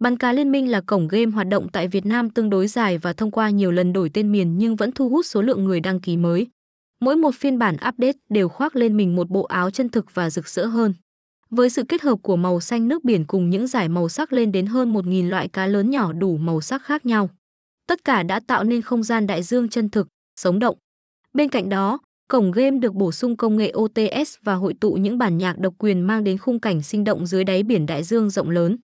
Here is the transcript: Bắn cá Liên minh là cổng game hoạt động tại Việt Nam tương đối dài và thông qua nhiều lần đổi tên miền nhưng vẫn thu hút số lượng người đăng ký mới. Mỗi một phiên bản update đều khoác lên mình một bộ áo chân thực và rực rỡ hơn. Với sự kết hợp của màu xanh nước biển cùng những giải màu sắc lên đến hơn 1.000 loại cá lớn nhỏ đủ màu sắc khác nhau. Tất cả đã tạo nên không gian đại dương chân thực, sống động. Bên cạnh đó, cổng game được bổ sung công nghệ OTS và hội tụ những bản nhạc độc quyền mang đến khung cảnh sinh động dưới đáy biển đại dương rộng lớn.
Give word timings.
Bắn 0.00 0.16
cá 0.16 0.32
Liên 0.32 0.52
minh 0.52 0.70
là 0.70 0.80
cổng 0.80 1.08
game 1.08 1.30
hoạt 1.30 1.48
động 1.48 1.68
tại 1.72 1.88
Việt 1.88 2.06
Nam 2.06 2.30
tương 2.30 2.50
đối 2.50 2.66
dài 2.66 2.98
và 2.98 3.12
thông 3.12 3.30
qua 3.30 3.50
nhiều 3.50 3.70
lần 3.70 3.92
đổi 3.92 4.10
tên 4.14 4.32
miền 4.32 4.58
nhưng 4.58 4.76
vẫn 4.76 4.92
thu 4.92 5.08
hút 5.08 5.26
số 5.26 5.42
lượng 5.42 5.64
người 5.64 5.80
đăng 5.80 6.00
ký 6.00 6.16
mới. 6.16 6.46
Mỗi 7.00 7.16
một 7.16 7.34
phiên 7.34 7.58
bản 7.58 7.74
update 7.74 8.18
đều 8.28 8.48
khoác 8.48 8.76
lên 8.76 8.96
mình 8.96 9.16
một 9.16 9.30
bộ 9.30 9.42
áo 9.42 9.70
chân 9.70 9.88
thực 9.88 10.14
và 10.14 10.30
rực 10.30 10.48
rỡ 10.48 10.66
hơn. 10.66 10.94
Với 11.50 11.70
sự 11.70 11.84
kết 11.88 12.02
hợp 12.02 12.16
của 12.22 12.36
màu 12.36 12.60
xanh 12.60 12.88
nước 12.88 13.04
biển 13.04 13.24
cùng 13.26 13.50
những 13.50 13.66
giải 13.66 13.88
màu 13.88 14.08
sắc 14.08 14.32
lên 14.32 14.52
đến 14.52 14.66
hơn 14.66 14.92
1.000 14.92 15.28
loại 15.28 15.48
cá 15.48 15.66
lớn 15.66 15.90
nhỏ 15.90 16.12
đủ 16.12 16.36
màu 16.36 16.60
sắc 16.60 16.82
khác 16.82 17.06
nhau. 17.06 17.30
Tất 17.86 18.04
cả 18.04 18.22
đã 18.22 18.40
tạo 18.46 18.64
nên 18.64 18.82
không 18.82 19.02
gian 19.02 19.26
đại 19.26 19.42
dương 19.42 19.68
chân 19.68 19.88
thực, 19.88 20.08
sống 20.40 20.58
động. 20.58 20.76
Bên 21.34 21.48
cạnh 21.48 21.68
đó, 21.68 21.98
cổng 22.28 22.52
game 22.52 22.78
được 22.78 22.94
bổ 22.94 23.12
sung 23.12 23.36
công 23.36 23.56
nghệ 23.56 23.72
OTS 23.78 24.34
và 24.42 24.54
hội 24.54 24.74
tụ 24.80 24.92
những 24.92 25.18
bản 25.18 25.38
nhạc 25.38 25.58
độc 25.58 25.74
quyền 25.78 26.00
mang 26.00 26.24
đến 26.24 26.38
khung 26.38 26.60
cảnh 26.60 26.82
sinh 26.82 27.04
động 27.04 27.26
dưới 27.26 27.44
đáy 27.44 27.62
biển 27.62 27.86
đại 27.86 28.02
dương 28.02 28.30
rộng 28.30 28.50
lớn. 28.50 28.76